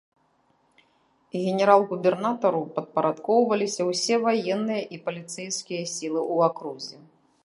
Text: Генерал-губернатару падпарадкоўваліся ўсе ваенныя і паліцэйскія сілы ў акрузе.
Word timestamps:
Генерал-губернатару 1.41 2.61
падпарадкоўваліся 2.77 3.81
ўсе 3.91 4.15
ваенныя 4.25 4.83
і 4.97 4.99
паліцэйскія 5.11 5.83
сілы 5.95 6.21
ў 6.33 6.37
акрузе. 6.51 6.97